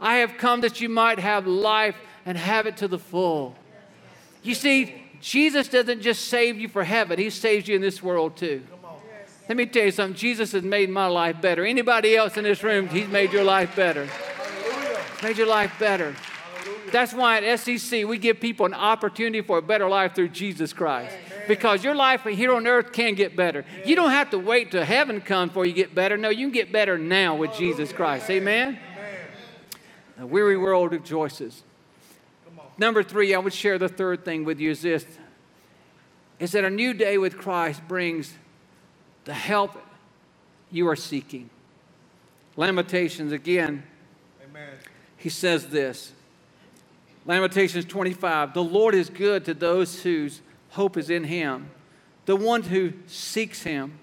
[0.00, 1.94] I have come that you might have life
[2.26, 3.54] and have it to the full.
[4.42, 8.36] You see, Jesus doesn't just save you for heaven, He saves you in this world
[8.36, 8.60] too.
[9.48, 10.16] Let me tell you something.
[10.16, 11.64] Jesus has made my life better.
[11.64, 14.08] Anybody else in this room, He's made your life better.
[15.22, 16.16] Made your life better.
[16.92, 20.72] That's why at SCC we give people an opportunity for a better life through Jesus
[20.72, 21.16] Christ.
[21.48, 23.64] Because your life here on earth can get better.
[23.84, 26.16] You don't have to wait till heaven comes before you get better.
[26.16, 28.30] No, you can get better now with Jesus Christ.
[28.30, 28.78] Amen?
[30.18, 31.62] The weary world rejoices.
[32.76, 35.04] Number three, I would share the third thing with you is this
[36.38, 38.32] is that a new day with Christ brings
[39.26, 39.78] the help
[40.70, 41.50] you are seeking.
[42.56, 43.82] Lamentations again
[44.42, 44.70] Amen.
[45.16, 46.12] He says this
[47.26, 51.70] Lamentations 25 The Lord is good to those whose hope is in him,
[52.26, 53.98] the one who seeks him.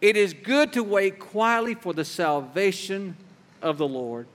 [0.00, 3.16] It is good to wait quietly for the salvation
[3.60, 4.26] of the Lord.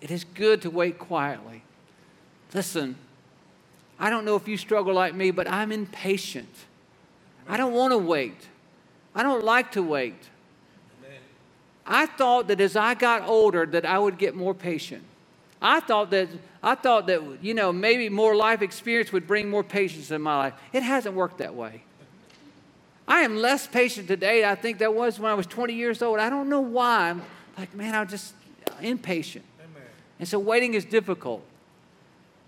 [0.00, 1.62] It is good to wait quietly.
[2.54, 2.96] Listen,
[3.98, 6.54] I don't know if you struggle like me, but I'm impatient.
[7.48, 8.48] I don't want to wait.
[9.14, 10.16] I don't like to wait.
[11.86, 15.02] I thought that as I got older that I would get more patient.
[15.60, 16.28] I thought that
[16.62, 20.36] I thought that you know maybe more life experience would bring more patience in my
[20.36, 20.54] life.
[20.72, 21.82] It hasn't worked that way.
[23.08, 26.18] I am less patient today I think that was when I was 20 years old.
[26.20, 27.10] I don't know why.
[27.10, 27.22] I'm
[27.58, 28.34] like, man, I'm just
[28.80, 29.44] impatient.
[29.60, 29.82] Amen.
[30.20, 31.42] And so waiting is difficult.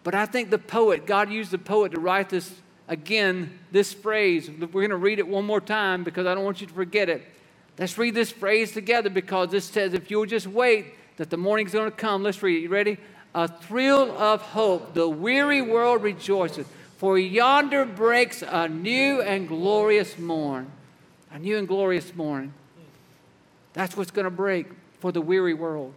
[0.05, 2.55] But I think the poet, God used the poet to write this
[2.89, 4.51] again, this phrase.
[4.51, 7.09] We're going to read it one more time because I don't want you to forget
[7.09, 7.25] it.
[7.79, 11.73] Let's read this phrase together because this says, if you'll just wait, that the morning's
[11.73, 12.23] going to come.
[12.23, 12.61] Let's read it.
[12.61, 12.99] You ready?
[13.35, 16.67] A thrill of hope, the weary world rejoices,
[16.99, 20.71] for yonder breaks a new and glorious morn.
[21.33, 22.53] A new and glorious morn.
[23.73, 24.69] That's what's going to break
[25.01, 25.93] for the weary world.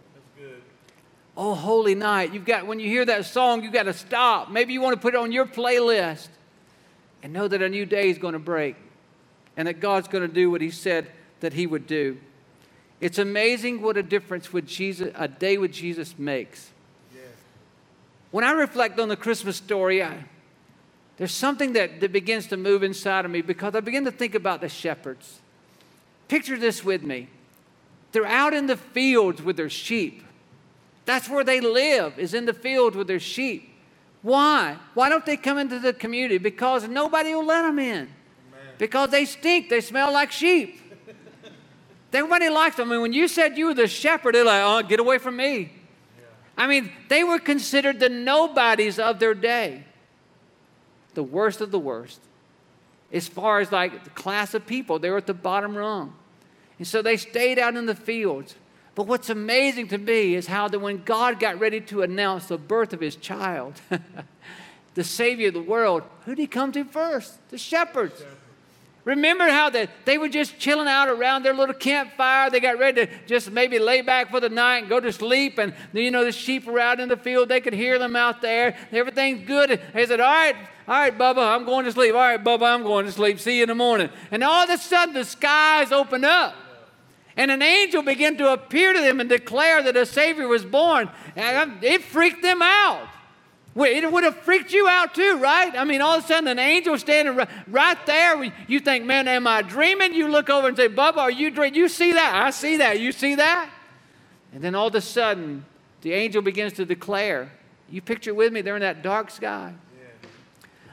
[1.36, 2.34] Oh, holy night.
[2.34, 4.50] You've got, when you hear that song, you've got to stop.
[4.50, 6.26] Maybe you want to put it on your playlist
[7.22, 8.74] and know that a new day is going to break
[9.56, 11.06] and that God's going to do what He said
[11.38, 12.18] that He would do.
[13.00, 16.70] It's amazing what a difference with Jesus, a day with Jesus makes.
[18.30, 20.24] When I reflect on the Christmas story, I,
[21.16, 24.34] there's something that, that begins to move inside of me because I begin to think
[24.34, 25.40] about the shepherds.
[26.28, 27.28] Picture this with me.
[28.12, 30.22] They're out in the fields with their sheep.
[31.04, 33.74] That's where they live, is in the field with their sheep.
[34.22, 34.76] Why?
[34.94, 36.38] Why don't they come into the community?
[36.38, 37.94] Because nobody will let them in.
[37.94, 38.08] Amen.
[38.76, 40.80] Because they stink, they smell like sheep.
[42.12, 42.88] Everybody likes them.
[42.90, 45.36] I mean, when you said you were the shepherd, they're like, oh, get away from
[45.36, 45.72] me.
[46.58, 49.84] I mean, they were considered the nobodies of their day,
[51.14, 52.20] the worst of the worst.
[53.12, 56.14] As far as like the class of people, they were at the bottom rung.
[56.78, 58.56] And so they stayed out in the fields.
[58.96, 62.58] But what's amazing to me is how that when God got ready to announce the
[62.58, 63.80] birth of his child,
[64.94, 67.38] the Savior of the world, who did he come to first?
[67.50, 68.20] The shepherds.
[69.08, 72.50] Remember how that they were just chilling out around their little campfire.
[72.50, 75.56] They got ready to just maybe lay back for the night and go to sleep.
[75.56, 77.48] And you know the sheep were out in the field.
[77.48, 78.76] They could hear them out there.
[78.92, 79.80] Everything's good.
[79.94, 80.54] They said, "All right,
[80.86, 82.14] all right, Bubba, I'm going to sleep.
[82.14, 83.40] All right, Bubba, I'm going to sleep.
[83.40, 86.54] See you in the morning." And all of a sudden, the skies open up.
[87.34, 91.08] And an angel began to appear to them and declare that a Savior was born.
[91.34, 93.07] And it freaked them out.
[93.78, 95.74] It would have freaked you out too, right?
[95.76, 98.52] I mean, all of a sudden, an angel standing right there.
[98.66, 100.14] You think, man, am I dreaming?
[100.14, 101.74] You look over and say, Bubba, are you dreaming?
[101.74, 102.34] You see that?
[102.34, 103.00] I see that.
[103.00, 103.70] You see that?
[104.52, 105.64] And then all of a sudden,
[106.00, 107.52] the angel begins to declare.
[107.90, 109.74] You picture with me, they're in that dark sky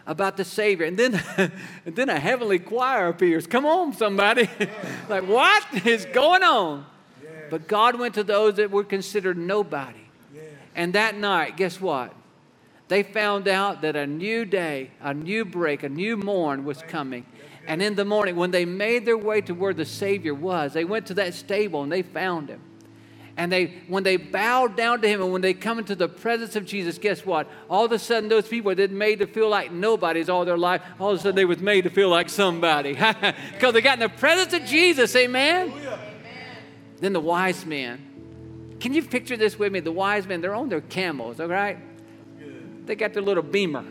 [0.08, 0.86] about the Savior.
[0.86, 1.22] And then,
[1.86, 3.48] and then a heavenly choir appears.
[3.48, 4.50] Come on, somebody.
[5.10, 6.86] like, what is going on?
[7.50, 10.00] But God went to those that were considered nobody.
[10.76, 12.14] And that night, guess what?
[12.88, 17.26] They found out that a new day, a new break, a new morn was coming.
[17.68, 20.86] And in the morning, when they made their way to where the Savior was, they
[20.86, 22.62] went to that stable and they found him.
[23.38, 26.56] And they, when they bowed down to him and when they come into the presence
[26.56, 27.50] of Jesus, guess what?
[27.70, 30.82] All of a sudden, those people that made to feel like nobodies all their life,
[31.00, 32.94] all of a sudden they was made to feel like somebody.
[33.52, 35.70] Because they got in the presence of Jesus, amen?
[35.70, 36.06] amen?
[37.00, 38.78] Then the wise men.
[38.80, 39.80] Can you picture this with me?
[39.82, 41.78] The wise men, they're on their camels, all right?
[42.86, 43.86] They got their little beamer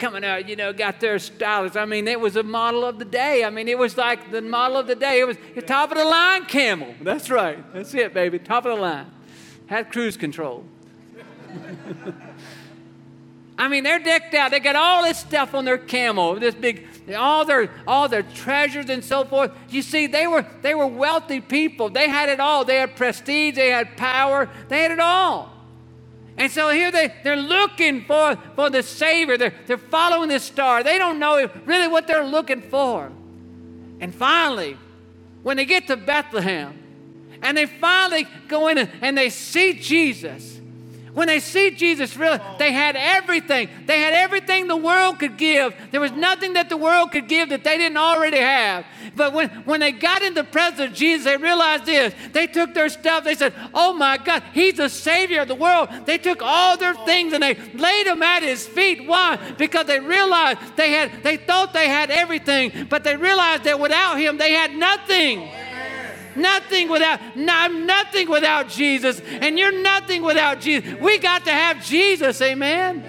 [0.00, 1.76] coming out, you know, got their stylish.
[1.76, 3.44] I mean, it was a model of the day.
[3.44, 5.20] I mean, it was like the model of the day.
[5.20, 6.94] It was top of the line camel.
[7.02, 7.62] That's right.
[7.72, 8.38] That's it, baby.
[8.38, 9.06] Top of the line.
[9.66, 10.64] Had cruise control.
[13.58, 14.50] I mean, they're decked out.
[14.52, 18.88] They got all this stuff on their camel, this big, all their all their treasures
[18.88, 19.52] and so forth.
[19.68, 21.90] You see, they were they were wealthy people.
[21.90, 22.64] They had it all.
[22.64, 23.56] They had prestige.
[23.56, 24.48] They had power.
[24.68, 25.59] They had it all.
[26.40, 29.36] And so here they, they're looking for, for the Savior.
[29.36, 30.82] They're, they're following this star.
[30.82, 33.12] They don't know really what they're looking for.
[34.00, 34.78] And finally,
[35.42, 36.78] when they get to Bethlehem,
[37.42, 40.59] and they finally go in and, and they see Jesus,
[41.12, 43.68] when they see Jesus, really, they had everything.
[43.86, 45.74] They had everything the world could give.
[45.90, 48.84] There was nothing that the world could give that they didn't already have.
[49.16, 52.14] But when, when they got in the presence of Jesus, they realized this.
[52.32, 53.24] They took their stuff.
[53.24, 55.88] They said, Oh my God, He's the Savior of the world.
[56.06, 59.06] They took all their things and they laid them at His feet.
[59.06, 59.36] Why?
[59.58, 64.16] Because they realized they had, they thought they had everything, but they realized that without
[64.16, 65.48] Him, they had nothing.
[66.40, 70.94] Nothing without, I'm nothing without Jesus, and you're nothing without Jesus.
[71.00, 73.04] We got to have Jesus, amen?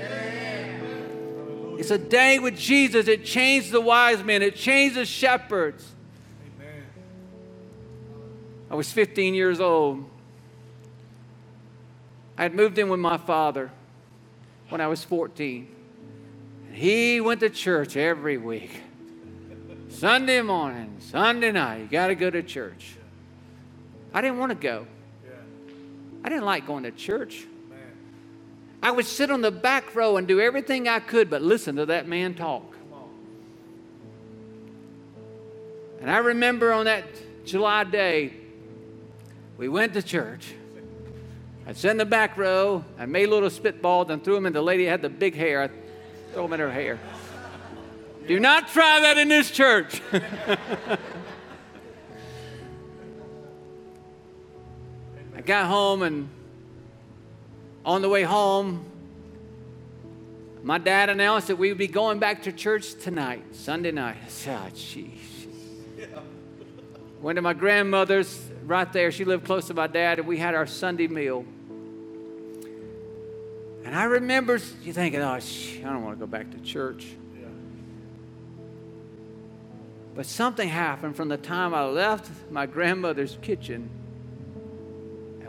[1.77, 3.07] It's a day with Jesus.
[3.07, 5.87] It changed the wise men, it changed the shepherds.
[8.69, 10.05] I was 15 years old.
[12.37, 13.69] I had moved in with my father
[14.69, 15.67] when I was 14.
[16.71, 18.79] He went to church every week.
[19.89, 22.95] Sunday morning, Sunday night, you got to go to church.
[24.13, 24.85] I didn't want to go.
[26.23, 27.45] I didn't like going to church.
[28.83, 31.85] I would sit on the back row and do everything I could but listen to
[31.87, 32.75] that man talk.
[35.99, 37.05] And I remember on that
[37.45, 38.33] July day,
[39.57, 40.53] we went to church.
[41.67, 42.83] I'd sit in the back row.
[42.97, 45.61] I made little spitballs and threw them in the lady had the big hair.
[45.61, 45.67] I
[46.33, 46.99] threw them in her hair.
[48.27, 50.01] Do not try that in this church.
[55.41, 56.29] I got home and
[57.83, 58.85] on the way home,
[60.61, 64.17] my dad announced that we would be going back to church tonight, Sunday night.
[64.23, 65.09] I said, oh, jeez.
[67.21, 69.11] Went to my grandmother's right there.
[69.11, 71.43] She lived close to my dad, and we had our Sunday meal.
[73.83, 76.59] And I remember you thinking, oh, ah, sh- I don't want to go back to
[76.59, 77.15] church.
[77.35, 77.47] Yeah.
[80.13, 83.89] But something happened from the time I left my grandmother's kitchen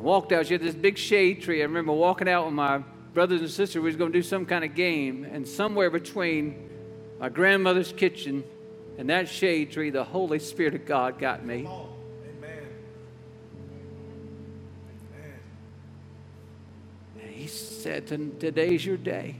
[0.02, 0.46] walked out.
[0.46, 1.60] She had this big shade tree.
[1.60, 2.78] I remember walking out with my
[3.14, 3.76] brothers and sisters.
[3.76, 5.24] We was going to do some kind of game.
[5.24, 6.68] And somewhere between
[7.20, 8.44] my grandmother's kitchen
[8.98, 11.66] and that shade tree, the Holy Spirit of God got me.
[11.66, 12.66] Amen.
[14.80, 15.38] Amen.
[17.20, 19.36] And he said, Today's your day.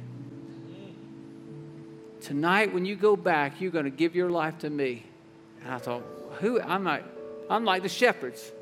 [2.21, 5.05] Tonight, when you go back, you're going to give your life to me.
[5.65, 6.05] And I thought,
[6.41, 6.61] who?
[6.61, 7.05] I'm like,
[7.51, 8.53] I'm like the shepherds.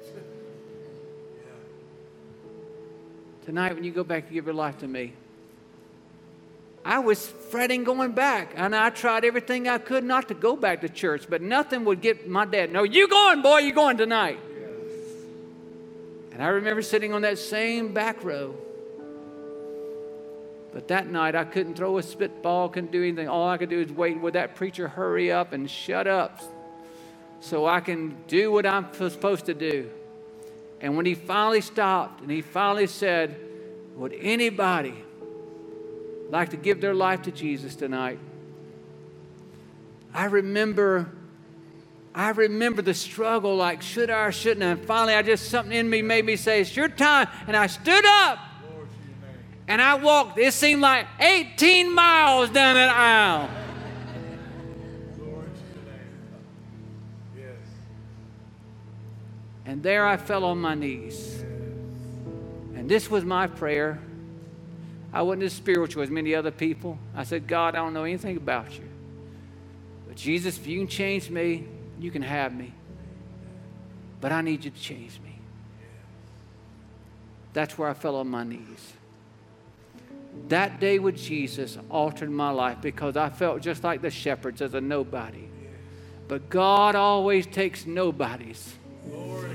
[3.51, 5.13] Tonight, when you go back, you give your life to me.
[6.85, 10.83] I was fretting going back, and I tried everything I could not to go back
[10.83, 12.71] to church, but nothing would get my dad.
[12.71, 14.39] No, you going, boy, you going tonight.
[16.31, 18.55] And I remember sitting on that same back row
[20.73, 23.27] but that night I couldn't throw a spitball, couldn't do anything.
[23.27, 24.21] All I could do is wait.
[24.21, 26.41] Would that preacher hurry up and shut up
[27.41, 29.91] so I can do what I'm supposed to do?
[30.81, 33.37] And when he finally stopped and he finally said,
[33.97, 34.95] Would anybody
[36.31, 38.19] like to give their life to Jesus tonight?
[40.15, 41.11] I remember.
[42.13, 44.71] I remember the struggle like, should I or shouldn't I?
[44.71, 47.29] And finally, I just, something in me made me say, it's your time.
[47.47, 48.41] And I stood up
[49.69, 53.49] and I walked, it seemed like 18 miles down that aisle.
[59.71, 61.45] And there I fell on my knees.
[62.75, 64.01] And this was my prayer.
[65.13, 66.99] I wasn't as spiritual as many other people.
[67.15, 68.89] I said, God, I don't know anything about you.
[70.09, 71.69] But Jesus, if you can change me,
[72.01, 72.73] you can have me.
[74.21, 75.39] But I need you to change me.
[77.53, 78.95] That's where I fell on my knees.
[80.49, 84.75] That day with Jesus altered my life because I felt just like the shepherds as
[84.75, 85.45] a nobody.
[86.27, 88.75] But God always takes nobodies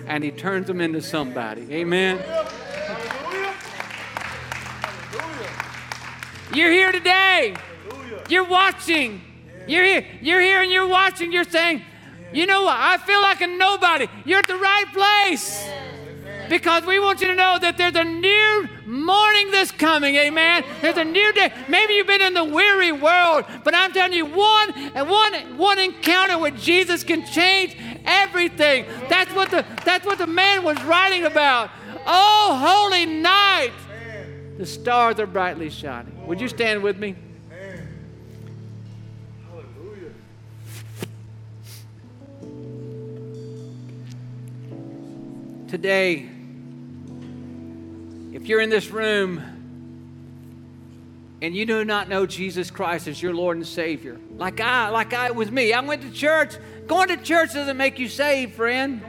[0.08, 1.68] and He turns them into somebody.
[1.74, 2.24] Amen.
[6.54, 7.56] You're here today.
[8.30, 9.22] You're watching.
[9.68, 10.06] You're here.
[10.22, 11.32] You're here and you're watching.
[11.32, 11.82] You're saying,
[12.32, 12.78] you know what?
[12.78, 14.08] I feel like a nobody.
[14.26, 15.68] You're at the right place.
[16.50, 20.64] Because we want you to know that there's a new morning that's coming, amen.
[20.82, 21.52] There's a new day.
[21.68, 26.38] Maybe you've been in the weary world, but I'm telling you, one one one encounter
[26.38, 28.86] with Jesus can change everything.
[29.10, 31.70] That's what the that's what the man was writing about.
[32.06, 33.72] Oh, holy night.
[34.58, 36.26] The stars are brightly shining.
[36.28, 37.16] Would you stand with me?
[39.50, 40.14] Hallelujah.
[45.68, 46.30] Today,
[48.32, 49.55] if you're in this room
[51.42, 55.14] and you do not know Jesus Christ as your Lord and Savior, like I, like
[55.14, 56.56] I was me, I went to church.
[56.88, 59.02] Going to church doesn't make you saved, friend.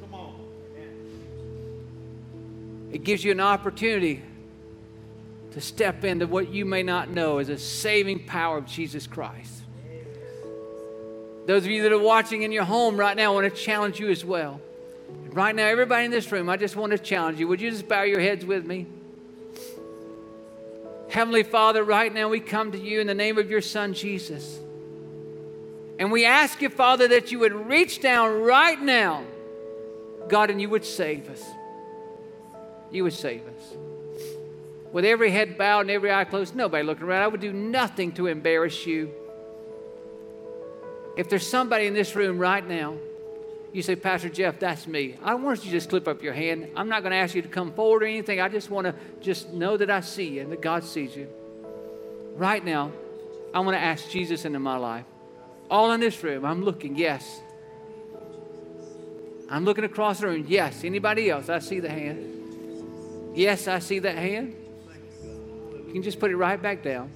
[0.00, 0.34] Come on.
[2.92, 4.22] It gives you an opportunity
[5.52, 9.62] to step into what you may not know as a saving power of Jesus Christ.
[11.46, 13.98] Those of you that are watching in your home right now, I want to challenge
[13.98, 14.60] you as well.
[15.32, 17.48] Right now, everybody in this room, I just want to challenge you.
[17.48, 18.86] Would you just bow your heads with me?
[21.10, 24.58] Heavenly Father, right now we come to you in the name of your Son, Jesus.
[25.98, 29.24] And we ask you, Father, that you would reach down right now
[30.30, 31.42] God, and you would save us.
[32.90, 33.74] You would save us.
[34.92, 38.12] With every head bowed and every eye closed, nobody looking around, I would do nothing
[38.12, 39.10] to embarrass you.
[41.16, 42.96] If there's somebody in this room right now,
[43.72, 45.16] you say, Pastor Jeff, that's me.
[45.22, 46.68] I want you to just slip up your hand.
[46.74, 48.40] I'm not going to ask you to come forward or anything.
[48.40, 51.28] I just want to just know that I see you and that God sees you.
[52.34, 52.90] Right now,
[53.54, 55.04] I want to ask Jesus into my life.
[55.70, 57.40] All in this room, I'm looking, yes.
[59.48, 60.82] I'm looking across the room, yes.
[60.84, 61.48] Anybody else?
[61.48, 63.32] I see the hand.
[63.36, 64.56] Yes, I see that hand.
[65.86, 67.10] You can just put it right back down.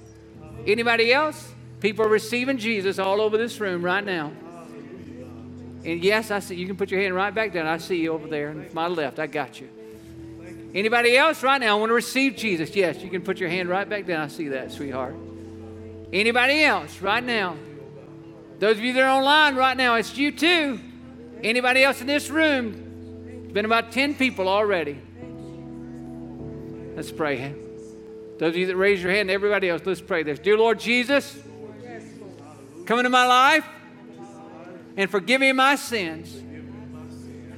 [0.67, 1.53] Anybody else?
[1.81, 4.33] People are receiving Jesus all over this room right now.
[5.85, 7.66] And yes, I see you can put your hand right back down.
[7.66, 9.18] I see you over there to my left.
[9.18, 9.68] I got you.
[10.74, 12.74] Anybody else right now want to receive Jesus?
[12.74, 14.22] Yes, you can put your hand right back down.
[14.22, 15.14] I see that, sweetheart.
[16.12, 17.57] Anybody else right now?
[18.59, 20.80] Those of you that are online right now, it's you too.
[21.43, 23.45] Anybody else in this room?
[23.45, 24.99] It's been about 10 people already.
[26.97, 27.55] Let's pray.
[28.39, 30.39] Those of you that raise your hand, everybody else, let's pray this.
[30.39, 31.39] Dear Lord Jesus,
[32.87, 33.66] come into my life
[34.97, 36.43] and forgive me my sins.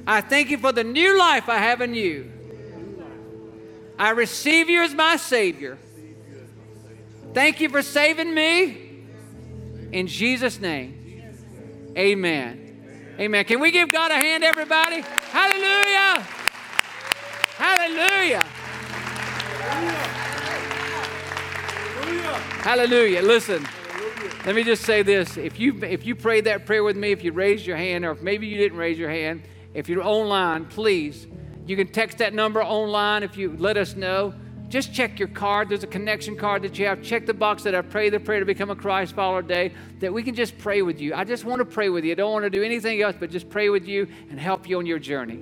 [0.05, 2.31] I thank you for the new life I have in you.
[3.99, 5.77] I receive you as my Savior.
[7.33, 9.05] Thank you for saving me.
[9.91, 11.23] In Jesus' name,
[11.97, 13.15] amen.
[13.19, 13.45] Amen.
[13.45, 15.01] Can we give God a hand, everybody?
[15.31, 16.21] Hallelujah!
[17.57, 18.43] Hallelujah!
[22.61, 23.21] Hallelujah.
[23.21, 23.65] Listen.
[24.45, 25.37] Let me just say this.
[25.37, 28.11] If you, if you prayed that prayer with me, if you raised your hand, or
[28.11, 29.43] if maybe you didn't raise your hand,
[29.73, 31.27] if you're online, please,
[31.65, 34.33] you can text that number online if you let us know.
[34.69, 35.69] Just check your card.
[35.69, 37.01] There's a connection card that you have.
[37.01, 40.11] Check the box that I pray the prayer to become a Christ follower today, that
[40.11, 41.13] we can just pray with you.
[41.13, 42.11] I just want to pray with you.
[42.11, 44.77] I don't want to do anything else but just pray with you and help you
[44.77, 45.39] on your journey.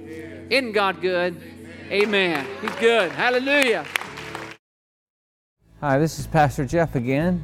[0.50, 1.42] Isn't God good?
[1.90, 2.46] Amen.
[2.62, 3.12] He's good.
[3.12, 3.86] Hallelujah.
[5.82, 7.44] Hi, this is Pastor Jeff again.